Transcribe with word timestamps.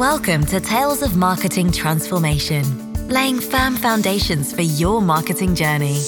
Welcome 0.00 0.46
to 0.46 0.60
Tales 0.60 1.02
of 1.02 1.14
Marketing 1.14 1.70
Transformation, 1.70 2.64
laying 3.08 3.38
firm 3.38 3.76
foundations 3.76 4.50
for 4.50 4.62
your 4.62 5.02
marketing 5.02 5.54
journey. 5.54 6.00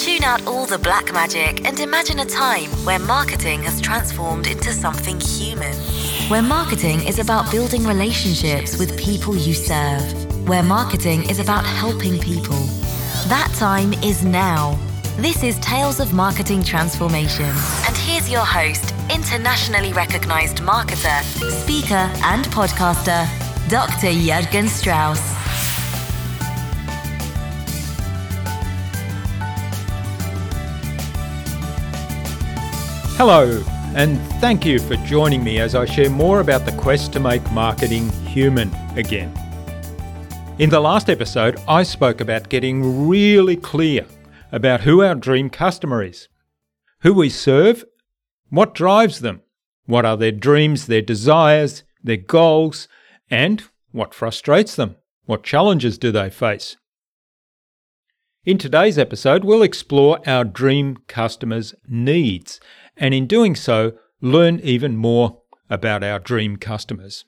Tune 0.00 0.24
out 0.24 0.44
all 0.48 0.66
the 0.66 0.78
black 0.78 1.12
magic 1.12 1.64
and 1.64 1.78
imagine 1.78 2.18
a 2.18 2.24
time 2.24 2.68
where 2.84 2.98
marketing 2.98 3.62
has 3.62 3.80
transformed 3.80 4.48
into 4.48 4.72
something 4.72 5.20
human. 5.20 5.72
Where 6.28 6.42
marketing 6.42 7.06
is 7.06 7.20
about 7.20 7.48
building 7.52 7.84
relationships 7.84 8.80
with 8.80 8.98
people 8.98 9.36
you 9.36 9.54
serve. 9.54 10.02
Where 10.48 10.64
marketing 10.64 11.30
is 11.30 11.38
about 11.38 11.64
helping 11.64 12.18
people. 12.18 12.58
That 13.28 13.54
time 13.56 13.92
is 14.02 14.24
now. 14.24 14.76
This 15.18 15.44
is 15.44 15.56
Tales 15.60 16.00
of 16.00 16.12
Marketing 16.12 16.64
Transformation. 16.64 17.54
And 17.86 17.96
here's 17.96 18.28
your 18.28 18.44
host, 18.44 18.92
internationally 19.10 19.92
recognized 19.92 20.58
marketer, 20.58 21.22
speaker, 21.62 22.10
and 22.24 22.44
podcaster, 22.46 23.26
Dr. 23.68 24.12
Jurgen 24.12 24.68
Strauss. 24.68 25.20
Hello, 33.16 33.62
and 33.94 34.20
thank 34.40 34.66
you 34.66 34.78
for 34.78 34.96
joining 34.96 35.42
me 35.42 35.58
as 35.58 35.74
I 35.74 35.84
share 35.84 36.10
more 36.10 36.40
about 36.40 36.66
the 36.66 36.72
quest 36.72 37.12
to 37.14 37.20
make 37.20 37.50
marketing 37.52 38.10
human 38.26 38.74
again. 38.96 39.32
In 40.58 40.68
the 40.68 40.80
last 40.80 41.08
episode, 41.08 41.58
I 41.68 41.82
spoke 41.82 42.20
about 42.20 42.48
getting 42.48 43.08
really 43.08 43.56
clear 43.56 44.06
about 44.52 44.80
who 44.80 45.02
our 45.02 45.14
dream 45.14 45.48
customer 45.48 46.02
is, 46.02 46.28
who 47.00 47.14
we 47.14 47.30
serve, 47.30 47.84
what 48.50 48.74
drives 48.74 49.20
them, 49.20 49.40
what 49.86 50.04
are 50.04 50.16
their 50.16 50.32
dreams, 50.32 50.86
their 50.86 51.02
desires, 51.02 51.84
their 52.02 52.16
goals, 52.16 52.88
and 53.30 53.62
what 53.92 54.14
frustrates 54.14 54.74
them, 54.76 54.96
what 55.24 55.42
challenges 55.42 55.98
do 55.98 56.12
they 56.12 56.30
face. 56.30 56.76
In 58.44 58.58
today's 58.58 58.98
episode, 58.98 59.42
we'll 59.44 59.62
explore 59.62 60.20
our 60.26 60.44
dream 60.44 60.98
customers' 61.08 61.74
needs, 61.88 62.60
and 62.96 63.12
in 63.12 63.26
doing 63.26 63.56
so, 63.56 63.94
learn 64.20 64.60
even 64.60 64.96
more 64.96 65.42
about 65.68 66.04
our 66.04 66.20
dream 66.20 66.56
customers. 66.56 67.24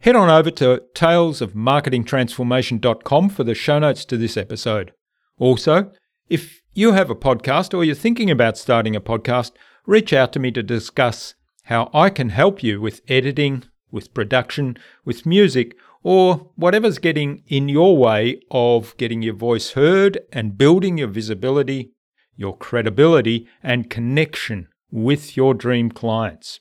Head 0.00 0.16
on 0.16 0.30
over 0.30 0.50
to 0.52 0.82
talesofmarketingtransformation.com 0.94 3.28
for 3.28 3.44
the 3.44 3.54
show 3.54 3.78
notes 3.78 4.06
to 4.06 4.16
this 4.16 4.38
episode. 4.38 4.92
Also, 5.38 5.92
if 6.28 6.61
you 6.74 6.92
have 6.92 7.10
a 7.10 7.14
podcast 7.14 7.74
or 7.74 7.84
you're 7.84 7.94
thinking 7.94 8.30
about 8.30 8.56
starting 8.56 8.96
a 8.96 9.00
podcast, 9.00 9.52
reach 9.86 10.12
out 10.12 10.32
to 10.32 10.38
me 10.38 10.50
to 10.52 10.62
discuss 10.62 11.34
how 11.64 11.90
I 11.92 12.08
can 12.08 12.30
help 12.30 12.62
you 12.62 12.80
with 12.80 13.02
editing, 13.08 13.64
with 13.90 14.14
production, 14.14 14.78
with 15.04 15.26
music, 15.26 15.76
or 16.02 16.50
whatever's 16.56 16.98
getting 16.98 17.42
in 17.46 17.68
your 17.68 17.96
way 17.96 18.40
of 18.50 18.96
getting 18.96 19.22
your 19.22 19.34
voice 19.34 19.72
heard 19.72 20.18
and 20.32 20.58
building 20.58 20.98
your 20.98 21.08
visibility, 21.08 21.92
your 22.36 22.56
credibility, 22.56 23.46
and 23.62 23.90
connection 23.90 24.68
with 24.90 25.36
your 25.36 25.54
dream 25.54 25.90
clients. 25.90 26.60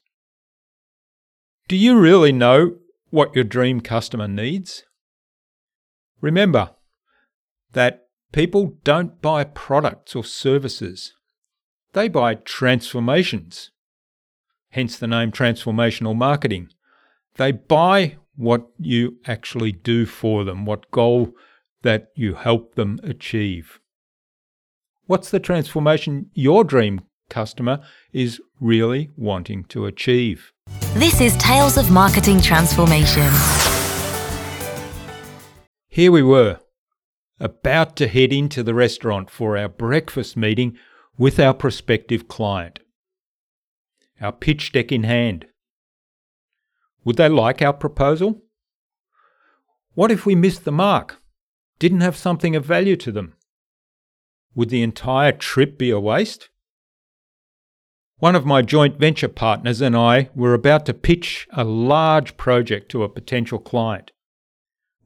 Do 1.67 1.77
you 1.77 1.97
really 1.97 2.33
know 2.33 2.75
what 3.09 3.33
your 3.33 3.45
dream 3.45 3.79
customer 3.79 4.27
needs? 4.27 4.83
Remember 6.19 6.71
that 7.71 8.07
People 8.31 8.77
don't 8.85 9.21
buy 9.21 9.43
products 9.43 10.15
or 10.15 10.23
services, 10.23 11.13
they 11.91 12.07
buy 12.07 12.35
transformations. 12.35 13.71
Hence 14.69 14.97
the 14.97 15.07
name 15.07 15.33
transformational 15.33 16.15
marketing. 16.15 16.69
They 17.35 17.51
buy 17.51 18.15
what 18.37 18.67
you 18.77 19.17
actually 19.25 19.73
do 19.73 20.05
for 20.05 20.45
them, 20.45 20.65
what 20.65 20.89
goal 20.91 21.33
that 21.81 22.07
you 22.15 22.35
help 22.35 22.75
them 22.75 22.99
achieve. 23.03 23.81
What's 25.07 25.29
the 25.29 25.41
transformation 25.41 26.29
your 26.33 26.63
dream 26.63 27.01
customer 27.29 27.81
is 28.13 28.39
really 28.61 29.09
wanting 29.17 29.65
to 29.65 29.87
achieve? 29.87 30.53
This 30.93 31.19
is 31.19 31.35
Tales 31.35 31.77
of 31.77 31.91
Marketing 31.91 32.39
Transformation. 32.39 33.29
Here 35.89 36.13
we 36.13 36.23
were, 36.23 36.61
about 37.41 37.95
to 37.95 38.07
head 38.07 38.31
into 38.31 38.61
the 38.61 38.73
restaurant 38.73 39.29
for 39.29 39.57
our 39.57 39.67
breakfast 39.67 40.37
meeting 40.37 40.77
with 41.17 41.39
our 41.39 41.53
prospective 41.53 42.27
client. 42.27 42.79
Our 44.21 44.31
pitch 44.31 44.71
deck 44.71 44.91
in 44.91 45.03
hand. 45.03 45.47
Would 47.03 47.17
they 47.17 47.29
like 47.29 47.61
our 47.61 47.73
proposal? 47.73 48.43
What 49.95 50.11
if 50.11 50.25
we 50.25 50.35
missed 50.35 50.65
the 50.65 50.71
mark? 50.71 51.19
Didn't 51.79 52.01
have 52.01 52.15
something 52.15 52.55
of 52.55 52.63
value 52.63 52.95
to 52.97 53.11
them? 53.11 53.33
Would 54.53 54.69
the 54.69 54.83
entire 54.83 55.31
trip 55.31 55.79
be 55.79 55.89
a 55.89 55.99
waste? 55.99 56.49
One 58.17 58.35
of 58.35 58.45
my 58.45 58.61
joint 58.61 58.99
venture 58.99 59.27
partners 59.27 59.81
and 59.81 59.97
I 59.97 60.29
were 60.35 60.53
about 60.53 60.85
to 60.85 60.93
pitch 60.93 61.47
a 61.51 61.63
large 61.63 62.37
project 62.37 62.91
to 62.91 63.03
a 63.03 63.09
potential 63.09 63.57
client. 63.57 64.11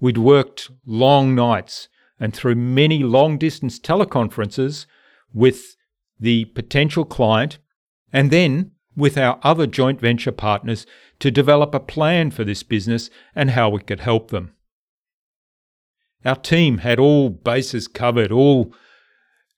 We'd 0.01 0.17
worked 0.17 0.69
long 0.85 1.33
nights 1.33 1.87
and 2.19 2.33
through 2.33 2.55
many 2.55 3.03
long 3.03 3.37
distance 3.37 3.79
teleconferences 3.79 4.85
with 5.33 5.75
the 6.19 6.45
potential 6.45 7.05
client 7.05 7.57
and 8.13 8.31
then 8.31 8.71
with 8.95 9.17
our 9.17 9.39
other 9.43 9.67
joint 9.67 9.99
venture 9.99 10.31
partners 10.31 10.85
to 11.19 11.29
develop 11.29 11.75
a 11.75 11.79
plan 11.79 12.31
for 12.31 12.43
this 12.43 12.63
business 12.63 13.09
and 13.35 13.51
how 13.51 13.69
we 13.69 13.81
could 13.81 13.99
help 13.99 14.31
them. 14.31 14.53
Our 16.23 16.35
team 16.35 16.79
had 16.79 16.99
all 16.99 17.29
bases 17.29 17.87
covered, 17.87 18.31
all 18.31 18.73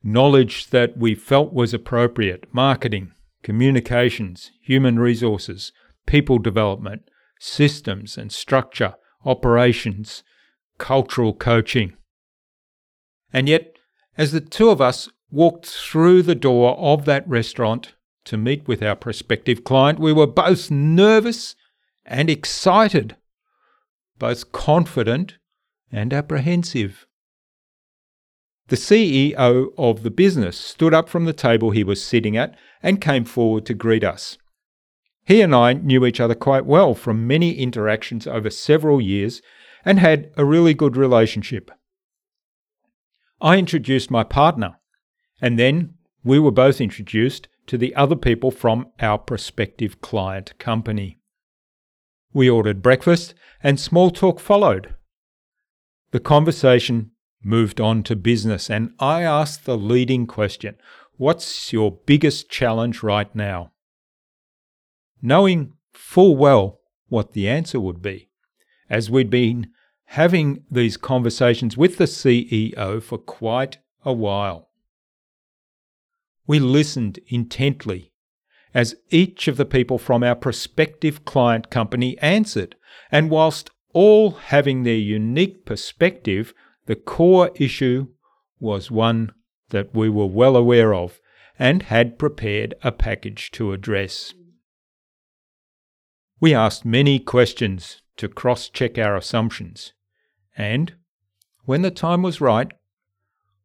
knowledge 0.03 0.69
that 0.71 0.97
we 0.97 1.15
felt 1.15 1.53
was 1.53 1.73
appropriate 1.73 2.45
marketing, 2.51 3.11
communications, 3.43 4.51
human 4.61 4.99
resources, 4.99 5.71
people 6.05 6.39
development, 6.39 7.03
systems 7.39 8.17
and 8.17 8.31
structure, 8.31 8.95
operations, 9.25 10.23
cultural 10.77 11.33
coaching. 11.33 11.93
And 13.37 13.47
yet, 13.47 13.77
as 14.17 14.31
the 14.31 14.41
two 14.41 14.71
of 14.71 14.81
us 14.81 15.09
walked 15.29 15.67
through 15.67 16.23
the 16.23 16.33
door 16.33 16.75
of 16.79 17.05
that 17.05 17.29
restaurant 17.29 17.93
to 18.25 18.35
meet 18.35 18.67
with 18.67 18.81
our 18.81 18.95
prospective 18.95 19.63
client, 19.63 19.99
we 19.99 20.11
were 20.11 20.25
both 20.25 20.71
nervous 20.71 21.55
and 22.03 22.31
excited, 22.31 23.15
both 24.17 24.51
confident 24.51 25.37
and 25.91 26.13
apprehensive. 26.13 27.05
The 28.69 28.75
CEO 28.75 29.67
of 29.77 30.01
the 30.01 30.09
business 30.09 30.57
stood 30.57 30.95
up 30.95 31.07
from 31.07 31.25
the 31.25 31.31
table 31.31 31.69
he 31.69 31.83
was 31.83 32.03
sitting 32.03 32.35
at 32.35 32.57
and 32.81 32.99
came 32.99 33.23
forward 33.23 33.67
to 33.67 33.75
greet 33.75 34.03
us. 34.03 34.39
He 35.27 35.41
and 35.41 35.53
I 35.53 35.73
knew 35.73 36.07
each 36.07 36.19
other 36.19 36.33
quite 36.33 36.65
well 36.65 36.95
from 36.95 37.27
many 37.27 37.51
interactions 37.51 38.25
over 38.25 38.49
several 38.49 38.99
years 38.99 39.43
and 39.85 39.99
had 39.99 40.31
a 40.37 40.43
really 40.43 40.73
good 40.73 40.97
relationship. 40.97 41.69
I 43.39 43.57
introduced 43.57 44.09
my 44.09 44.23
partner, 44.23 44.79
and 45.41 45.59
then 45.59 45.93
we 46.23 46.39
were 46.39 46.51
both 46.51 46.81
introduced 46.81 47.47
to 47.67 47.77
the 47.77 47.93
other 47.95 48.15
people 48.15 48.49
from 48.49 48.87
our 48.99 49.17
prospective 49.17 50.01
client 50.01 50.57
company. 50.57 51.19
We 52.33 52.49
ordered 52.49 52.81
breakfast, 52.81 53.35
and 53.61 53.79
small 53.79 54.09
talk 54.09 54.39
followed. 54.39 54.95
The 56.11 56.19
conversation 56.19 57.11
moved 57.43 57.79
on 57.79 58.03
to 58.03 58.15
business, 58.15 58.69
and 58.69 58.93
I 58.99 59.21
asked 59.21 59.65
the 59.65 59.77
leading 59.77 60.25
question 60.25 60.75
What's 61.17 61.73
your 61.73 61.99
biggest 62.05 62.49
challenge 62.49 63.01
right 63.01 63.33
now? 63.35 63.71
Knowing 65.21 65.73
full 65.93 66.37
well 66.37 66.79
what 67.07 67.33
the 67.33 67.47
answer 67.47 67.79
would 67.79 68.01
be, 68.01 68.29
as 68.89 69.09
we'd 69.09 69.29
been 69.29 69.71
having 70.07 70.63
these 70.71 70.97
conversations 70.97 71.77
with 71.77 71.97
the 71.97 72.05
CEO 72.05 73.01
for 73.01 73.17
quite 73.17 73.77
a 74.03 74.13
while. 74.13 74.69
We 76.45 76.59
listened 76.59 77.19
intently 77.27 78.13
as 78.73 78.95
each 79.09 79.47
of 79.47 79.57
the 79.57 79.65
people 79.65 79.97
from 79.97 80.23
our 80.23 80.35
prospective 80.35 81.25
client 81.25 81.69
company 81.69 82.17
answered, 82.19 82.75
and 83.11 83.29
whilst 83.29 83.69
all 83.93 84.31
having 84.31 84.83
their 84.83 84.95
unique 84.95 85.65
perspective, 85.65 86.53
the 86.85 86.95
core 86.95 87.51
issue 87.55 88.07
was 88.59 88.91
one 88.91 89.31
that 89.69 89.93
we 89.93 90.09
were 90.09 90.27
well 90.27 90.55
aware 90.55 90.93
of 90.93 91.19
and 91.59 91.83
had 91.83 92.19
prepared 92.19 92.73
a 92.83 92.91
package 92.91 93.51
to 93.51 93.73
address. 93.73 94.33
We 96.39 96.53
asked 96.53 96.85
many 96.85 97.19
questions 97.19 98.01
to 98.17 98.29
cross 98.29 98.69
check 98.69 98.97
our 98.97 99.15
assumptions. 99.15 99.93
And, 100.57 100.95
when 101.65 101.83
the 101.83 101.91
time 101.91 102.23
was 102.23 102.41
right, 102.41 102.71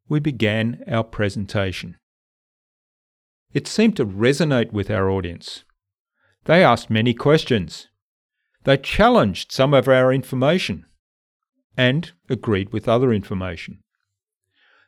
we 0.09 0.21
began 0.21 0.85
our 0.87 1.03
presentation. 1.03 1.97
It 3.53 3.67
seemed 3.67 3.97
to 3.97 4.06
resonate 4.06 4.73
with 4.73 4.91
our 4.91 5.11
audience. 5.11 5.65
They 6.44 6.62
asked 6.62 6.91
many 6.91 7.15
questions. 7.15 7.89
They 8.65 8.77
challenged 8.77 9.53
some 9.53 9.73
of 9.73 9.89
our 9.89 10.12
information 10.12 10.85
and 11.77 12.12
agreed 12.29 12.73
with 12.73 12.89
other 12.89 13.12
information. 13.12 13.79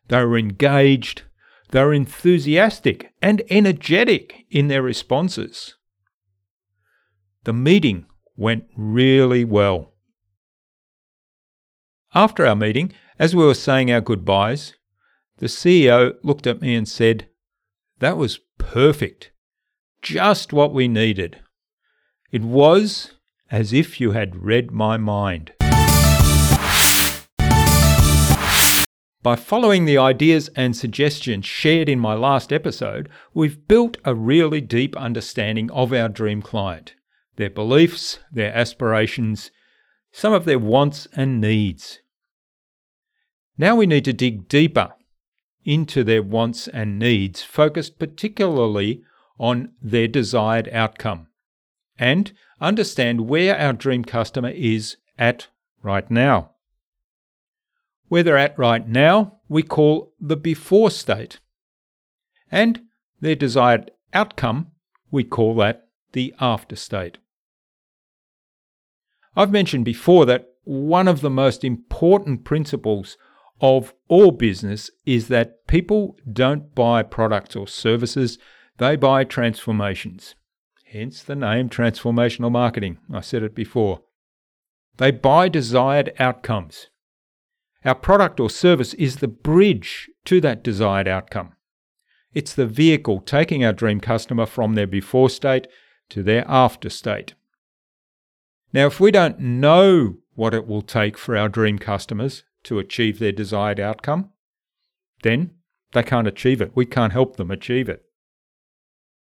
They 0.08 0.22
were 0.22 0.36
engaged, 0.36 1.22
they 1.70 1.82
were 1.82 1.94
enthusiastic 1.94 3.12
and 3.22 3.42
energetic 3.48 4.44
in 4.50 4.68
their 4.68 4.82
responses. 4.82 5.76
The 7.44 7.54
meeting 7.54 8.06
went 8.36 8.64
really 8.76 9.44
well. 9.44 9.93
After 12.16 12.46
our 12.46 12.54
meeting, 12.54 12.92
as 13.18 13.34
we 13.34 13.44
were 13.44 13.54
saying 13.54 13.90
our 13.90 14.00
goodbyes, 14.00 14.74
the 15.38 15.46
CEO 15.46 16.14
looked 16.22 16.46
at 16.46 16.60
me 16.60 16.76
and 16.76 16.88
said, 16.88 17.26
That 17.98 18.16
was 18.16 18.38
perfect. 18.56 19.32
Just 20.00 20.52
what 20.52 20.72
we 20.72 20.86
needed. 20.86 21.40
It 22.30 22.42
was 22.42 23.14
as 23.50 23.72
if 23.72 24.00
you 24.00 24.12
had 24.12 24.44
read 24.44 24.70
my 24.70 24.96
mind. 24.96 25.54
By 29.24 29.34
following 29.34 29.84
the 29.84 29.98
ideas 29.98 30.48
and 30.54 30.76
suggestions 30.76 31.46
shared 31.46 31.88
in 31.88 31.98
my 31.98 32.14
last 32.14 32.52
episode, 32.52 33.08
we've 33.32 33.66
built 33.66 33.96
a 34.04 34.14
really 34.14 34.60
deep 34.60 34.96
understanding 34.96 35.68
of 35.72 35.92
our 35.92 36.08
dream 36.08 36.42
client, 36.42 36.94
their 37.34 37.50
beliefs, 37.50 38.20
their 38.30 38.54
aspirations, 38.56 39.50
some 40.12 40.32
of 40.32 40.44
their 40.44 40.60
wants 40.60 41.08
and 41.16 41.40
needs. 41.40 41.98
Now 43.56 43.76
we 43.76 43.86
need 43.86 44.04
to 44.06 44.12
dig 44.12 44.48
deeper 44.48 44.94
into 45.64 46.04
their 46.04 46.22
wants 46.22 46.68
and 46.68 46.98
needs, 46.98 47.42
focused 47.42 47.98
particularly 47.98 49.02
on 49.38 49.72
their 49.80 50.08
desired 50.08 50.68
outcome, 50.72 51.28
and 51.98 52.32
understand 52.60 53.28
where 53.28 53.58
our 53.58 53.72
dream 53.72 54.04
customer 54.04 54.50
is 54.50 54.96
at 55.18 55.48
right 55.82 56.10
now. 56.10 56.50
Where 58.08 58.22
they're 58.22 58.36
at 58.36 58.58
right 58.58 58.86
now, 58.86 59.38
we 59.48 59.62
call 59.62 60.12
the 60.20 60.36
before 60.36 60.90
state. 60.90 61.40
And 62.50 62.82
their 63.20 63.34
desired 63.34 63.90
outcome, 64.12 64.72
we 65.10 65.24
call 65.24 65.54
that 65.56 65.88
the 66.12 66.34
after 66.40 66.76
state. 66.76 67.18
I've 69.36 69.50
mentioned 69.50 69.84
before 69.84 70.26
that 70.26 70.48
one 70.64 71.08
of 71.08 71.20
the 71.20 71.30
most 71.30 71.64
important 71.64 72.44
principles 72.44 73.16
of 73.60 73.94
all 74.08 74.30
business 74.30 74.90
is 75.06 75.28
that 75.28 75.66
people 75.66 76.16
don't 76.30 76.74
buy 76.74 77.02
products 77.02 77.56
or 77.56 77.66
services, 77.66 78.38
they 78.78 78.96
buy 78.96 79.24
transformations. 79.24 80.34
Hence 80.86 81.22
the 81.22 81.36
name 81.36 81.68
transformational 81.68 82.50
marketing. 82.50 82.98
I 83.12 83.20
said 83.20 83.42
it 83.42 83.54
before. 83.54 84.02
They 84.96 85.10
buy 85.10 85.48
desired 85.48 86.12
outcomes. 86.18 86.88
Our 87.84 87.94
product 87.94 88.40
or 88.40 88.48
service 88.48 88.94
is 88.94 89.16
the 89.16 89.28
bridge 89.28 90.08
to 90.24 90.40
that 90.40 90.62
desired 90.62 91.08
outcome. 91.08 91.52
It's 92.32 92.54
the 92.54 92.66
vehicle 92.66 93.20
taking 93.20 93.64
our 93.64 93.72
dream 93.72 94.00
customer 94.00 94.46
from 94.46 94.74
their 94.74 94.86
before 94.86 95.30
state 95.30 95.66
to 96.10 96.22
their 96.22 96.44
after 96.48 96.90
state. 96.90 97.34
Now, 98.72 98.86
if 98.86 98.98
we 98.98 99.10
don't 99.10 99.38
know 99.38 100.16
what 100.34 100.54
it 100.54 100.66
will 100.66 100.82
take 100.82 101.16
for 101.16 101.36
our 101.36 101.48
dream 101.48 101.78
customers 101.78 102.42
to 102.64 102.78
achieve 102.78 103.18
their 103.18 103.32
desired 103.32 103.78
outcome, 103.78 104.30
then 105.22 105.52
they 105.92 106.02
can't 106.02 106.28
achieve 106.28 106.60
it. 106.60 106.72
We 106.74 106.86
can't 106.86 107.12
help 107.12 107.36
them 107.36 107.50
achieve 107.50 107.88
it. 107.88 108.02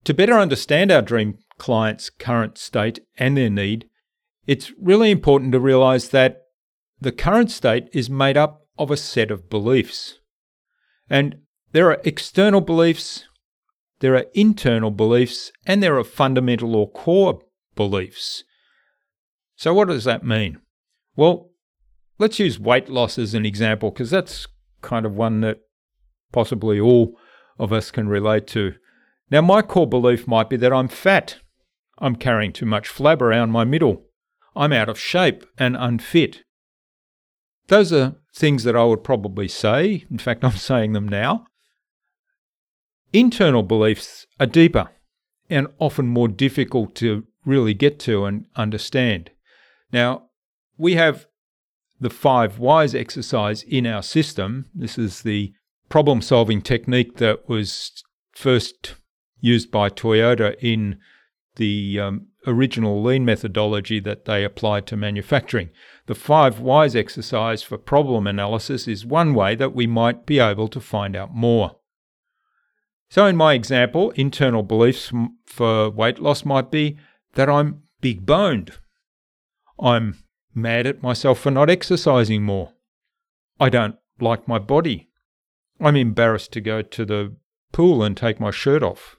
To 0.05 0.13
better 0.13 0.33
understand 0.33 0.91
our 0.91 1.01
dream 1.01 1.39
client's 1.57 2.09
current 2.09 2.57
state 2.57 2.99
and 3.17 3.35
their 3.35 3.49
need, 3.49 3.89
it's 4.45 4.71
really 4.79 5.11
important 5.11 5.51
to 5.51 5.59
realize 5.59 6.09
that 6.09 6.43
the 7.01 7.11
current 7.11 7.51
state 7.51 7.89
is 7.93 8.09
made 8.09 8.37
up 8.37 8.67
of 8.77 8.91
a 8.91 8.97
set 8.97 9.31
of 9.31 9.49
beliefs. 9.49 10.19
And 11.09 11.37
there 11.71 11.89
are 11.89 12.01
external 12.03 12.61
beliefs, 12.61 13.25
there 13.99 14.15
are 14.15 14.25
internal 14.33 14.91
beliefs, 14.91 15.51
and 15.65 15.81
there 15.81 15.97
are 15.97 16.03
fundamental 16.03 16.75
or 16.75 16.89
core 16.89 17.41
beliefs. 17.75 18.43
So, 19.55 19.73
what 19.73 19.87
does 19.87 20.03
that 20.03 20.23
mean? 20.23 20.59
Well, 21.15 21.51
let's 22.17 22.39
use 22.39 22.59
weight 22.59 22.89
loss 22.89 23.17
as 23.17 23.33
an 23.33 23.45
example 23.45 23.91
because 23.91 24.09
that's 24.09 24.47
kind 24.81 25.05
of 25.05 25.15
one 25.15 25.41
that 25.41 25.59
possibly 26.31 26.79
all 26.79 27.17
of 27.57 27.71
us 27.73 27.91
can 27.91 28.07
relate 28.07 28.47
to. 28.47 28.73
Now, 29.31 29.41
my 29.41 29.61
core 29.61 29.87
belief 29.87 30.27
might 30.27 30.49
be 30.49 30.57
that 30.57 30.73
I'm 30.73 30.87
fat. 30.87 31.37
I'm 31.97 32.15
carrying 32.15 32.53
too 32.53 32.65
much 32.65 32.89
flab 32.89 33.21
around 33.21 33.51
my 33.51 33.63
middle. 33.63 34.03
I'm 34.55 34.73
out 34.73 34.89
of 34.89 34.99
shape 34.99 35.45
and 35.57 35.75
unfit. 35.75 36.43
Those 37.67 37.91
are 37.91 38.15
things 38.35 38.63
that 38.63 38.75
I 38.75 38.83
would 38.83 39.03
probably 39.03 39.47
say. 39.47 40.05
In 40.11 40.17
fact, 40.17 40.43
I'm 40.45 40.51
saying 40.51 40.93
them 40.93 41.07
now. 41.07 41.47
Internal 43.13 43.63
beliefs 43.63 44.27
are 44.39 44.45
deeper 44.45 44.89
and 45.49 45.67
often 45.79 46.07
more 46.07 46.27
difficult 46.27 46.95
to 46.95 47.25
really 47.45 47.73
get 47.73 47.99
to 47.99 48.25
and 48.25 48.45
understand. 48.55 49.31
Now, 49.91 50.23
we 50.77 50.95
have 50.95 51.27
the 51.99 52.09
five 52.09 52.59
whys 52.59 52.93
exercise 52.93 53.63
in 53.63 53.85
our 53.85 54.03
system. 54.03 54.65
This 54.73 54.97
is 54.97 55.21
the 55.21 55.53
problem 55.89 56.21
solving 56.21 56.61
technique 56.61 57.17
that 57.17 57.47
was 57.47 58.03
first 58.31 58.95
used 59.39 59.71
by 59.71 59.89
Toyota 59.89 60.55
in 60.59 60.99
the 61.55 61.99
um, 61.99 62.27
original 62.47 63.01
lean 63.01 63.25
methodology 63.25 63.99
that 63.99 64.25
they 64.25 64.43
applied 64.43 64.85
to 64.87 64.97
manufacturing. 64.97 65.69
The 66.07 66.15
five 66.15 66.59
whys 66.59 66.95
exercise 66.95 67.63
for 67.63 67.77
problem 67.77 68.27
analysis 68.27 68.87
is 68.87 69.05
one 69.05 69.33
way 69.33 69.55
that 69.55 69.73
we 69.73 69.87
might 69.87 70.25
be 70.25 70.39
able 70.39 70.67
to 70.69 70.81
find 70.81 71.15
out 71.15 71.33
more. 71.33 71.77
So, 73.09 73.25
in 73.25 73.35
my 73.35 73.53
example, 73.53 74.11
internal 74.11 74.63
beliefs 74.63 75.11
for 75.45 75.89
weight 75.89 76.19
loss 76.19 76.43
might 76.43 76.71
be 76.71 76.97
that 77.35 77.49
I'm 77.49 77.83
big 78.01 78.25
boned. 78.25 78.71
I'm 79.79 80.24
mad 80.55 80.87
at 80.87 81.03
myself 81.03 81.39
for 81.39 81.51
not 81.51 81.69
exercising 81.69 82.43
more. 82.43 82.73
I 83.59 83.69
don't 83.69 83.97
like 84.19 84.47
my 84.47 84.59
body. 84.59 85.09
I'm 85.79 85.95
embarrassed 85.95 86.53
to 86.53 86.61
go 86.61 86.81
to 86.81 87.05
the 87.05 87.35
pool 87.71 88.01
and 88.01 88.15
take 88.15 88.39
my 88.39 88.51
shirt 88.51 88.81
off. 88.81 89.17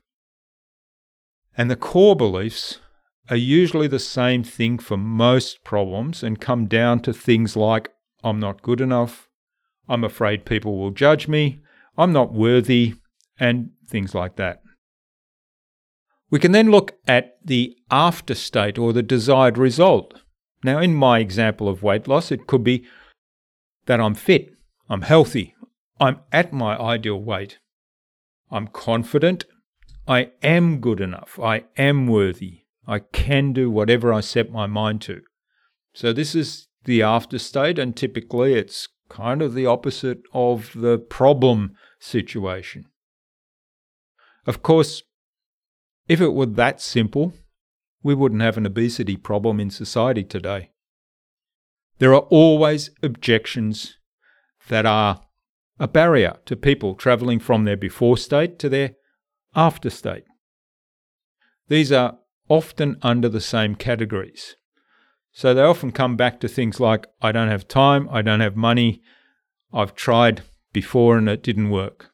And 1.56 1.70
the 1.70 1.76
core 1.76 2.16
beliefs 2.16 2.80
are 3.28 3.36
usually 3.36 3.88
the 3.88 3.98
same 3.98 4.42
thing 4.42 4.78
for 4.78 4.96
most 4.96 5.64
problems 5.64 6.22
and 6.22 6.40
come 6.40 6.66
down 6.66 7.00
to 7.00 7.12
things 7.12 7.56
like 7.56 7.90
I'm 8.22 8.40
not 8.40 8.62
good 8.62 8.80
enough, 8.80 9.28
I'm 9.88 10.04
afraid 10.04 10.44
people 10.44 10.78
will 10.78 10.90
judge 10.90 11.28
me, 11.28 11.61
I'm 11.96 12.12
not 12.12 12.32
worthy, 12.32 12.94
and 13.38 13.70
things 13.88 14.14
like 14.14 14.37
that. 14.37 14.62
We 16.30 16.38
can 16.38 16.52
then 16.52 16.70
look 16.70 16.96
at 17.06 17.38
the 17.44 17.76
after 17.90 18.34
state 18.34 18.78
or 18.78 18.92
the 18.92 19.02
desired 19.02 19.58
result. 19.58 20.22
Now, 20.66 20.80
in 20.80 20.96
my 20.96 21.20
example 21.20 21.68
of 21.68 21.85
weight 21.85 22.08
loss, 22.08 22.32
it 22.32 22.49
could 22.49 22.64
be 22.64 22.85
that 23.85 24.00
I'm 24.00 24.16
fit, 24.16 24.50
I'm 24.88 25.02
healthy, 25.02 25.54
I'm 26.00 26.18
at 26.32 26.52
my 26.52 26.76
ideal 26.76 27.23
weight, 27.23 27.61
I'm 28.50 28.66
confident, 28.66 29.44
I 30.08 30.32
am 30.42 30.80
good 30.80 31.00
enough, 31.00 31.38
I 31.40 31.66
am 31.76 32.08
worthy, 32.08 32.62
I 32.85 32.99
can 32.99 33.52
do 33.52 33.70
whatever 33.70 34.12
I 34.12 34.18
set 34.18 34.50
my 34.50 34.66
mind 34.66 35.02
to. 35.02 35.20
So, 35.94 36.12
this 36.12 36.35
is 36.35 36.66
the 36.85 37.00
after 37.00 37.38
state, 37.38 37.78
and 37.78 37.94
typically 37.94 38.54
it's 38.54 38.88
kind 39.08 39.42
of 39.42 39.54
the 39.54 39.66
opposite 39.66 40.23
of 40.35 40.73
the 40.75 40.99
problem 40.99 41.76
situation. 42.00 42.87
Of 44.49 44.64
course, 44.64 45.04
if 46.08 46.20
it 46.20 46.35
were 46.35 46.46
that 46.46 46.80
simple, 46.80 47.35
we 48.06 48.14
wouldn't 48.14 48.40
have 48.40 48.56
an 48.56 48.64
obesity 48.64 49.16
problem 49.16 49.58
in 49.58 49.68
society 49.68 50.22
today. 50.22 50.70
There 51.98 52.14
are 52.14 52.28
always 52.30 52.90
objections 53.02 53.98
that 54.68 54.86
are 54.86 55.22
a 55.80 55.88
barrier 55.88 56.36
to 56.44 56.54
people 56.54 56.94
travelling 56.94 57.40
from 57.40 57.64
their 57.64 57.76
before 57.76 58.16
state 58.16 58.60
to 58.60 58.68
their 58.68 58.92
after 59.56 59.90
state. 59.90 60.22
These 61.66 61.90
are 61.90 62.18
often 62.48 62.96
under 63.02 63.28
the 63.28 63.40
same 63.40 63.75
categories. 63.75 64.54
So 65.32 65.52
they 65.52 65.62
often 65.62 65.90
come 65.90 66.16
back 66.16 66.38
to 66.40 66.48
things 66.48 66.78
like 66.78 67.08
I 67.20 67.32
don't 67.32 67.48
have 67.48 67.66
time, 67.66 68.08
I 68.12 68.22
don't 68.22 68.38
have 68.38 68.54
money, 68.54 69.02
I've 69.72 69.96
tried 69.96 70.42
before 70.72 71.18
and 71.18 71.28
it 71.28 71.42
didn't 71.42 71.70
work. 71.70 72.10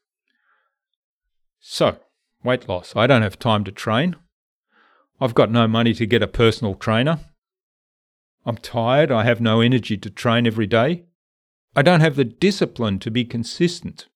So, 1.59 1.99
weight 2.43 2.67
loss. 2.67 2.95
I 2.95 3.05
don't 3.05 3.21
have 3.21 3.37
time 3.37 3.63
to 3.65 3.71
train. 3.71 4.15
I've 5.19 5.35
got 5.35 5.51
no 5.51 5.67
money 5.67 5.93
to 5.93 6.05
get 6.05 6.23
a 6.23 6.27
personal 6.27 6.75
trainer. 6.75 7.19
I'm 8.45 8.57
tired. 8.57 9.11
I 9.11 9.23
have 9.23 9.39
no 9.39 9.61
energy 9.61 9.97
to 9.97 10.09
train 10.09 10.45
every 10.45 10.67
day. 10.67 11.03
I 11.75 11.81
don't 11.81 12.01
have 12.01 12.15
the 12.15 12.25
discipline 12.25 12.99
to 12.99 13.11
be 13.11 13.25
consistent. 13.25 14.07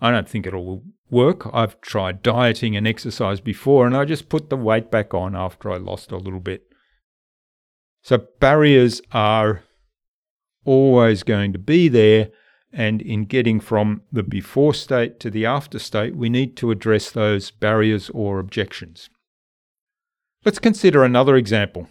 I 0.00 0.10
don't 0.10 0.28
think 0.28 0.46
it'll 0.46 0.84
work. 1.10 1.48
I've 1.52 1.80
tried 1.80 2.22
dieting 2.22 2.76
and 2.76 2.86
exercise 2.86 3.40
before, 3.40 3.86
and 3.86 3.96
I 3.96 4.04
just 4.04 4.28
put 4.28 4.50
the 4.50 4.56
weight 4.56 4.90
back 4.90 5.14
on 5.14 5.34
after 5.34 5.70
I 5.70 5.76
lost 5.76 6.12
a 6.12 6.16
little 6.16 6.40
bit. 6.40 6.64
So 8.02 8.18
barriers 8.38 9.00
are 9.12 9.64
always 10.64 11.22
going 11.22 11.52
to 11.52 11.58
be 11.58 11.88
there. 11.88 12.30
And 12.70 13.00
in 13.00 13.24
getting 13.24 13.60
from 13.60 14.02
the 14.12 14.22
before 14.22 14.74
state 14.74 15.18
to 15.20 15.30
the 15.30 15.46
after 15.46 15.78
state, 15.78 16.14
we 16.14 16.28
need 16.28 16.54
to 16.58 16.70
address 16.70 17.10
those 17.10 17.50
barriers 17.50 18.10
or 18.10 18.38
objections. 18.38 19.08
Let's 20.44 20.58
consider 20.58 21.04
another 21.04 21.36
example. 21.36 21.88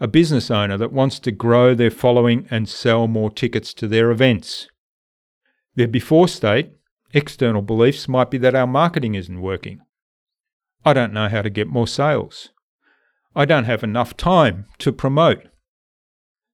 A 0.00 0.06
business 0.06 0.50
owner 0.50 0.76
that 0.78 0.92
wants 0.92 1.18
to 1.20 1.32
grow 1.32 1.74
their 1.74 1.90
following 1.90 2.46
and 2.50 2.68
sell 2.68 3.08
more 3.08 3.30
tickets 3.30 3.74
to 3.74 3.88
their 3.88 4.10
events. 4.10 4.68
Their 5.74 5.88
before 5.88 6.28
state, 6.28 6.72
external 7.12 7.62
beliefs 7.62 8.08
might 8.08 8.30
be 8.30 8.38
that 8.38 8.54
our 8.54 8.66
marketing 8.66 9.14
isn't 9.14 9.40
working. 9.40 9.80
I 10.84 10.92
don't 10.92 11.12
know 11.12 11.28
how 11.28 11.42
to 11.42 11.50
get 11.50 11.66
more 11.66 11.88
sales. 11.88 12.50
I 13.34 13.44
don't 13.44 13.64
have 13.64 13.82
enough 13.82 14.16
time 14.16 14.66
to 14.78 14.92
promote. 14.92 15.44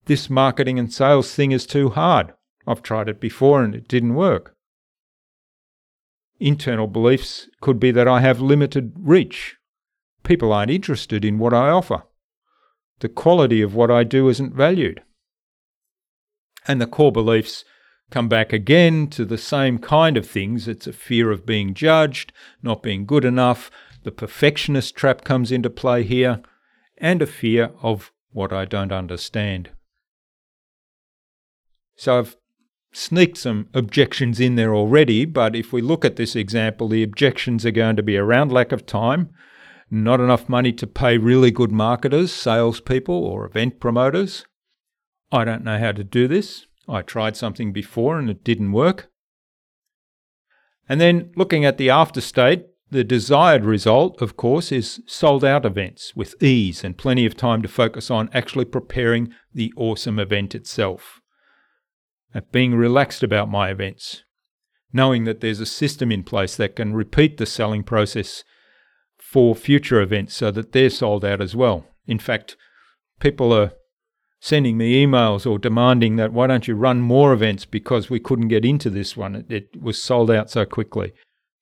This 0.07 0.31
marketing 0.31 0.79
and 0.79 0.93
sales 0.93 1.35
thing 1.35 1.53
is 1.53 1.67
too 1.67 1.91
hard. 1.91 2.33
I've 2.67 2.83
tried 2.83 3.09
it 3.09 3.21
before 3.21 3.63
and 3.63 3.75
it 3.75 3.89
didn't 3.89 4.15
work. 4.15 4.55
Internal 6.39 6.87
beliefs 6.87 7.49
could 7.61 7.79
be 7.79 7.91
that 7.91 8.09
I 8.09 8.21
have 8.21 8.41
limited 8.41 8.93
reach. 8.97 9.57
People 10.23 10.53
aren't 10.53 10.71
interested 10.71 11.25
in 11.25 11.39
what 11.39 11.55
I 11.55 11.71
offer. 11.71 12.03
The 13.01 13.09
quality 13.09 13.63
of 13.63 13.75
what 13.75 13.91
I 13.91 14.05
do 14.05 14.29
isn't 14.29 14.55
valued. 14.55 15.03
And 16.69 16.81
the 16.81 16.87
core 16.87 17.13
beliefs 17.13 17.65
come 18.11 18.29
back 18.29 18.53
again 18.53 19.07
to 19.09 19.25
the 19.25 19.39
same 19.39 19.79
kind 19.79 20.17
of 20.17 20.29
things. 20.29 20.69
It's 20.69 20.87
a 20.87 20.93
fear 20.93 21.31
of 21.31 21.47
being 21.47 21.75
judged, 21.75 22.33
not 22.63 22.83
being 22.83 23.07
good 23.07 23.25
enough. 23.25 23.71
The 24.03 24.13
perfectionist 24.13 24.95
trap 24.95 25.25
comes 25.25 25.53
into 25.53 25.71
play 25.71 26.03
here, 26.03 26.43
and 26.99 27.23
a 27.23 27.27
fear 27.27 27.71
of 27.83 28.13
what 28.33 28.53
I 28.53 28.65
don't 28.65 28.93
understand. 28.93 29.71
So 31.97 32.19
I've 32.19 32.37
sneaked 32.93 33.39
some 33.39 33.69
objections 33.75 34.41
in 34.41 34.57
there 34.57 34.75
already, 34.75 35.25
but 35.25 35.55
if 35.55 35.73
we 35.73 35.81
look 35.81 36.05
at 36.05 36.17
this 36.17 36.35
example, 36.35 36.89
the 36.89 37.03
objections 37.03 37.65
are 37.65 37.71
going 37.71 37.97
to 37.97 38.03
be 38.03 38.17
around 38.17 38.53
lack 38.53 38.73
of 38.73 38.87
time, 38.87 39.31
not 39.91 40.21
enough 40.21 40.49
money 40.49 40.73
to 40.73 40.87
pay 40.87 41.19
really 41.19 41.51
good 41.51 41.73
marketers, 41.73 42.33
salespeople, 42.33 43.15
or 43.15 43.45
event 43.45 43.81
promoters. 43.81 44.45
I 45.33 45.45
don't 45.45 45.65
know 45.65 45.79
how 45.79 45.93
to 45.93 46.05
do 46.05 46.29
this. 46.29 46.67
I 46.89 47.03
tried 47.03 47.37
something 47.37 47.73
before 47.73 48.19
and 48.19 48.31
it 48.31 48.45
didn't 48.45 48.73
work. 48.73 49.11
And 50.89 51.01
then 51.01 51.33
looking 51.37 51.65
at 51.65 51.79
the 51.79 51.91
after 51.91 52.21
state, 52.21 52.67
the 52.91 53.05
desired 53.05 53.65
result, 53.65 54.21
of 54.21 54.37
course, 54.37 54.73
is 54.73 55.01
sold 55.07 55.45
out 55.45 55.65
events 55.65 56.17
with 56.17 56.41
ease 56.43 56.83
and 56.83 56.99
plenty 56.99 57.25
of 57.25 57.37
time 57.37 57.63
to 57.63 57.69
focus 57.69 58.11
on 58.11 58.29
actually 58.33 58.65
preparing 58.65 59.33
the 59.55 59.73
awesome 59.77 60.19
event 60.19 60.55
itself. 60.57 61.21
At 62.35 62.51
being 62.51 62.75
relaxed 62.75 63.23
about 63.23 63.49
my 63.49 63.71
events, 63.71 64.25
knowing 64.93 65.25
that 65.25 65.41
there's 65.41 65.61
a 65.61 65.67
system 65.67 66.11
in 66.11 66.25
place 66.25 66.57
that 66.57 66.75
can 66.75 66.93
repeat 66.93 67.37
the 67.37 67.47
selling 67.47 67.85
process 67.85 68.43
for 69.31 69.55
future 69.55 70.01
events 70.01 70.35
so 70.35 70.51
that 70.51 70.73
they're 70.73 70.91
sold 70.91 71.25
out 71.25 71.41
as 71.41 71.55
well. 71.55 71.87
In 72.09 72.19
fact, 72.19 72.57
people 73.21 73.53
are 73.53 73.71
sending 74.41 74.77
me 74.77 75.07
emails 75.07 75.49
or 75.49 75.57
demanding 75.57 76.17
that 76.17 76.33
why 76.33 76.49
don't 76.49 76.67
you 76.67 76.75
run 76.75 77.01
more 77.01 77.33
events 77.33 77.65
because 77.65 78.11
we 78.11 78.19
couldn't 78.19 78.49
get 78.49 78.65
into 78.65 78.91
this 78.91 79.17
one. 79.17 79.37
It, 79.37 79.47
it 79.49 79.81
was 79.81 80.03
sold 80.03 80.33
out 80.33 80.51
so 80.51 80.65
quickly. 80.65 81.13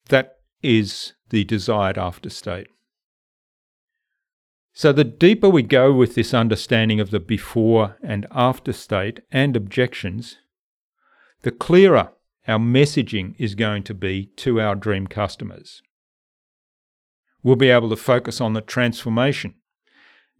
That 0.07 0.37
is 0.63 1.13
the 1.29 1.43
desired 1.43 1.99
after 1.99 2.31
state. 2.31 2.69
So, 4.73 4.91
the 4.91 5.03
deeper 5.03 5.49
we 5.49 5.61
go 5.61 5.93
with 5.93 6.15
this 6.15 6.33
understanding 6.33 6.99
of 6.99 7.11
the 7.11 7.19
before 7.19 7.97
and 8.01 8.25
after 8.31 8.73
state 8.73 9.19
and 9.31 9.55
objections, 9.55 10.37
the 11.43 11.51
clearer 11.51 12.13
our 12.47 12.57
messaging 12.57 13.35
is 13.37 13.53
going 13.53 13.83
to 13.83 13.93
be 13.93 14.31
to 14.37 14.59
our 14.59 14.73
dream 14.73 15.05
customers. 15.05 15.83
We'll 17.41 17.55
be 17.55 17.69
able 17.69 17.89
to 17.89 17.95
focus 17.95 18.41
on 18.41 18.53
the 18.53 18.61
transformation 18.61 19.55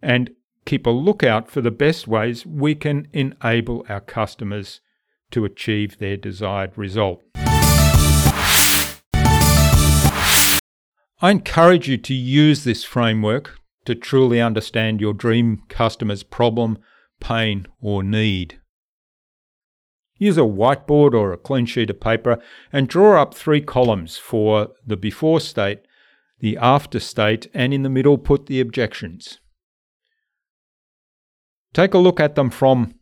and 0.02 0.30
keep 0.66 0.86
a 0.86 0.90
lookout 0.90 1.50
for 1.50 1.60
the 1.60 1.70
best 1.70 2.06
ways 2.06 2.44
we 2.44 2.74
can 2.74 3.08
enable 3.12 3.84
our 3.88 4.00
customers 4.00 4.80
to 5.30 5.44
achieve 5.44 5.98
their 5.98 6.16
desired 6.16 6.76
result. 6.76 7.22
I 11.22 11.30
encourage 11.30 11.88
you 11.88 11.98
to 11.98 12.14
use 12.14 12.64
this 12.64 12.84
framework 12.84 13.58
to 13.84 13.94
truly 13.94 14.40
understand 14.40 15.00
your 15.00 15.12
dream 15.12 15.62
customer's 15.68 16.22
problem, 16.22 16.78
pain, 17.18 17.66
or 17.80 18.02
need. 18.02 18.60
Use 20.16 20.36
a 20.36 20.42
whiteboard 20.42 21.14
or 21.14 21.32
a 21.32 21.38
clean 21.38 21.64
sheet 21.64 21.88
of 21.88 22.00
paper 22.00 22.38
and 22.72 22.88
draw 22.88 23.20
up 23.20 23.34
three 23.34 23.62
columns 23.62 24.18
for 24.18 24.68
the 24.86 24.96
before 24.96 25.40
state 25.40 25.80
the 26.40 26.56
after 26.56 27.00
state, 27.00 27.48
and 27.54 27.72
in 27.72 27.82
the 27.82 27.88
middle 27.88 28.18
put 28.18 28.46
the 28.46 28.60
objections. 28.60 29.38
Take 31.72 31.94
a 31.94 31.98
look 31.98 32.18
at 32.18 32.34
them 32.34 32.50
from 32.50 32.94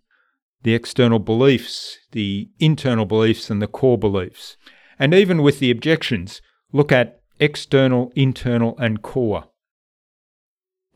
the 0.62 0.74
external 0.74 1.18
beliefs, 1.18 1.98
the 2.12 2.50
internal 2.58 3.06
beliefs, 3.06 3.48
and 3.50 3.62
the 3.62 3.66
core 3.66 3.98
beliefs. 3.98 4.56
And 4.98 5.14
even 5.14 5.42
with 5.42 5.60
the 5.60 5.70
objections, 5.70 6.42
look 6.72 6.92
at 6.92 7.20
external, 7.38 8.12
internal, 8.14 8.76
and 8.78 9.00
core. 9.00 9.44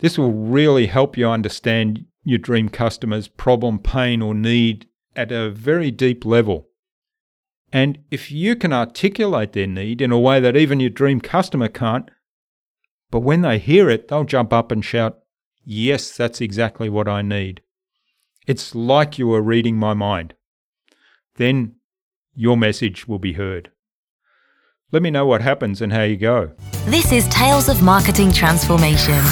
This 0.01 0.19
will 0.19 0.33
really 0.33 0.87
help 0.87 1.17
you 1.17 1.29
understand 1.29 2.07
your 2.25 2.39
dream 2.39 2.69
customer's 2.69 3.29
problem, 3.29 3.79
pain, 3.79 4.21
or 4.21 4.35
need 4.35 4.87
at 5.15 5.31
a 5.31 5.51
very 5.51 5.91
deep 5.91 6.25
level. 6.25 6.69
And 7.73 7.99
if 8.11 8.31
you 8.31 8.57
can 8.57 8.73
articulate 8.73 9.53
their 9.53 9.67
need 9.67 10.03
in 10.03 10.13
a 10.13 10.19
way 10.19 10.41
that 10.41 10.57
even 10.57 10.81
your 10.81 10.91
dream 10.91 11.21
customer 11.21 11.69
can't, 11.69 12.11
but 13.13 13.21
when 13.21 13.43
they 13.43 13.59
hear 13.59 13.91
it, 13.91 14.09
they'll 14.09 14.25
jump 14.25 14.53
up 14.53 14.73
and 14.73 14.85
shout, 14.85 15.19
Yes, 15.65 16.17
that's 16.17 16.41
exactly 16.41 16.89
what 16.89 17.07
I 17.07 17.23
need. 17.23 17.63
It's 18.49 18.75
like 18.75 19.19
you 19.19 19.33
are 19.35 19.43
reading 19.43 19.77
my 19.77 19.95
mind. 19.95 20.35
Then 21.37 21.77
your 22.35 22.57
message 22.57 23.07
will 23.07 23.21
be 23.21 23.35
heard. 23.35 23.71
Let 24.91 25.03
me 25.03 25.11
know 25.11 25.27
what 25.27 25.43
happens 25.43 25.81
and 25.81 25.93
how 25.93 26.03
you 26.03 26.17
go. 26.17 26.53
This 26.87 27.13
is 27.13 27.29
Tales 27.29 27.69
of 27.69 27.83
Marketing 27.83 28.33
Transformation. 28.33 29.23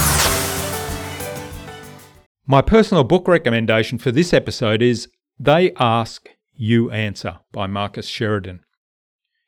My 2.46 2.62
personal 2.62 3.02
book 3.02 3.26
recommendation 3.26 3.98
for 3.98 4.12
this 4.12 4.32
episode 4.32 4.82
is 4.82 5.08
They 5.38 5.72
Ask, 5.80 6.28
You 6.54 6.90
Answer 6.90 7.40
by 7.50 7.66
Marcus 7.66 8.06
Sheridan. 8.06 8.60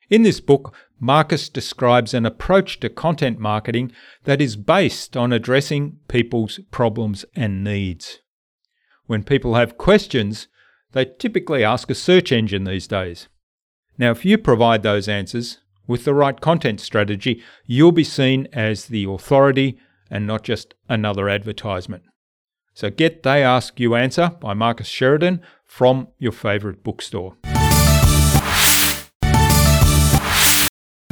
In 0.09 0.23
this 0.23 0.39
book, 0.39 0.75
Marcus 0.99 1.49
describes 1.49 2.13
an 2.13 2.25
approach 2.25 2.79
to 2.79 2.89
content 2.89 3.39
marketing 3.39 3.91
that 4.25 4.41
is 4.41 4.55
based 4.55 5.17
on 5.17 5.33
addressing 5.33 5.99
people's 6.07 6.59
problems 6.71 7.25
and 7.35 7.63
needs. 7.63 8.19
When 9.05 9.23
people 9.23 9.55
have 9.55 9.77
questions, 9.77 10.47
they 10.91 11.05
typically 11.05 11.63
ask 11.63 11.89
a 11.89 11.95
search 11.95 12.31
engine 12.31 12.63
these 12.63 12.87
days. 12.87 13.27
Now, 13.97 14.11
if 14.11 14.25
you 14.25 14.37
provide 14.37 14.83
those 14.83 15.07
answers 15.07 15.59
with 15.87 16.05
the 16.05 16.13
right 16.13 16.39
content 16.39 16.79
strategy, 16.79 17.43
you'll 17.65 17.91
be 17.91 18.03
seen 18.03 18.47
as 18.53 18.85
the 18.85 19.05
authority 19.05 19.77
and 20.09 20.25
not 20.25 20.43
just 20.43 20.73
another 20.87 21.29
advertisement. 21.29 22.03
So 22.73 22.89
get 22.89 23.23
They 23.23 23.43
Ask 23.43 23.79
You 23.79 23.95
Answer 23.95 24.31
by 24.39 24.53
Marcus 24.53 24.87
Sheridan 24.87 25.41
from 25.65 26.07
your 26.17 26.31
favourite 26.31 26.83
bookstore. 26.83 27.35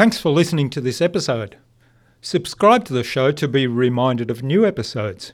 Thanks 0.02 0.18
for 0.18 0.32
listening 0.32 0.72
to 0.72 0.82
this 0.82 1.00
episode. 1.00 1.58
Subscribe 2.22 2.86
to 2.86 2.94
the 2.94 3.04
show 3.04 3.32
to 3.34 3.48
be 3.48 3.68
reminded 3.68 4.32
of 4.32 4.42
new 4.42 4.66
episodes. 4.66 5.34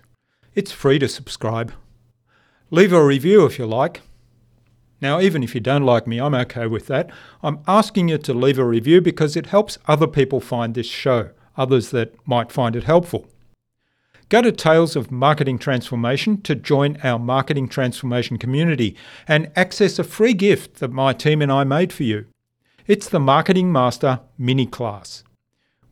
It's 0.56 0.74
free 0.74 1.00
to 1.00 1.08
subscribe. 1.08 1.72
Leave 2.70 2.92
a 2.92 3.02
review 3.02 3.46
if 3.46 3.58
you 3.58 3.66
like. 3.66 4.02
Now, 5.00 5.22
even 5.22 5.42
if 5.42 5.56
you 5.56 5.62
don't 5.62 5.86
like 5.86 6.06
me, 6.06 6.20
I'm 6.20 6.36
okay 6.36 6.68
with 6.68 6.88
that. 6.88 7.10
I'm 7.42 7.60
asking 7.66 8.10
you 8.10 8.18
to 8.18 8.34
leave 8.34 8.60
a 8.60 8.66
review 8.66 9.00
because 9.00 9.38
it 9.38 9.46
helps 9.46 9.78
other 9.88 10.06
people 10.06 10.42
find 10.42 10.74
this 10.74 10.86
show, 10.86 11.30
others 11.56 11.92
that 11.92 12.16
might 12.28 12.52
find 12.52 12.76
it 12.76 12.84
helpful. 12.84 13.26
Go 14.28 14.42
to 14.42 14.52
Tales 14.52 14.98
of 14.98 15.12
Marketing 15.12 15.58
Transformation 15.58 16.42
to 16.42 16.56
join 16.56 16.98
our 17.06 17.20
marketing 17.20 17.70
transformation 17.70 18.36
community 18.36 18.98
and 19.30 19.50
access 19.56 19.98
a 19.98 20.04
free 20.04 20.34
gift 20.34 20.82
that 20.82 20.92
my 20.92 21.14
team 21.14 21.42
and 21.42 21.54
I 21.54 21.64
made 21.64 21.94
for 21.94 22.04
you. 22.04 22.26
It's 22.88 23.10
the 23.10 23.20
Marketing 23.20 23.70
Master 23.70 24.22
mini 24.38 24.66
class. 24.66 25.26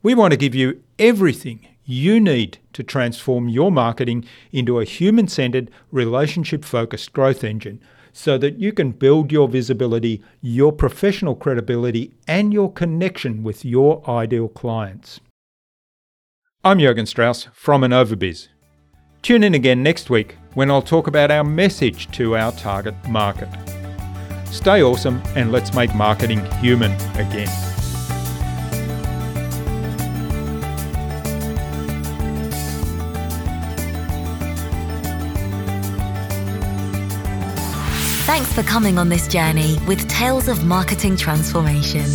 We 0.02 0.16
want 0.16 0.32
to 0.32 0.38
give 0.38 0.56
you 0.56 0.82
everything 0.98 1.68
you 1.84 2.22
need 2.22 2.60
to 2.72 2.84
transform 2.84 3.50
your 3.50 3.70
marketing 3.70 4.24
into 4.54 4.80
a 4.80 4.86
human 4.86 5.28
centered, 5.28 5.70
relationship 5.92 6.64
focused 6.64 7.12
growth 7.12 7.44
engine 7.44 7.82
so 8.14 8.38
that 8.38 8.60
you 8.60 8.72
can 8.72 8.92
build 8.92 9.30
your 9.30 9.50
visibility, 9.50 10.24
your 10.40 10.72
professional 10.72 11.36
credibility, 11.36 12.14
and 12.30 12.54
your 12.54 12.72
connection 12.72 13.44
with 13.44 13.66
your 13.66 14.02
ideal 14.10 14.48
clients. 14.48 15.20
I'm 16.64 16.80
Jurgen 16.80 17.08
Strauss 17.08 17.50
from 17.52 17.82
InnovaBiz. 17.82 18.48
Tune 19.22 19.44
in 19.44 19.54
again 19.54 19.84
next 19.84 20.10
week 20.10 20.38
when 20.54 20.72
I'll 20.72 20.82
talk 20.82 21.08
about 21.08 21.30
our 21.30 21.44
message 21.44 22.10
to 22.12 22.38
our 22.38 22.54
target 22.54 22.96
market. 23.10 23.50
Stay 24.56 24.82
awesome 24.82 25.22
and 25.36 25.52
let's 25.52 25.74
make 25.74 25.94
marketing 25.94 26.40
human 26.62 26.94
again. 27.18 27.50
Thanks 38.26 38.54
for 38.54 38.64
coming 38.64 38.98
on 38.98 39.10
this 39.10 39.28
journey 39.28 39.78
with 39.88 40.08
Tales 40.08 40.48
of 40.48 40.64
Marketing 40.66 41.18
Transformation. 41.18 42.06